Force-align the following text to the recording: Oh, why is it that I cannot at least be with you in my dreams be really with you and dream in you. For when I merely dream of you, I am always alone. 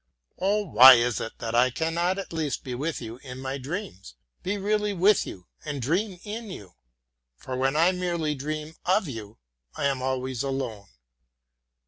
Oh, 0.39 0.65
why 0.65 0.93
is 0.95 1.21
it 1.21 1.33
that 1.37 1.53
I 1.53 1.69
cannot 1.69 2.17
at 2.17 2.33
least 2.33 2.63
be 2.63 2.73
with 2.73 3.03
you 3.03 3.17
in 3.17 3.39
my 3.39 3.59
dreams 3.59 4.15
be 4.41 4.57
really 4.57 4.93
with 4.93 5.27
you 5.27 5.45
and 5.63 5.79
dream 5.79 6.19
in 6.23 6.49
you. 6.49 6.73
For 7.37 7.55
when 7.55 7.75
I 7.75 7.91
merely 7.91 8.33
dream 8.33 8.77
of 8.83 9.07
you, 9.07 9.37
I 9.75 9.85
am 9.85 10.01
always 10.01 10.41
alone. 10.41 10.87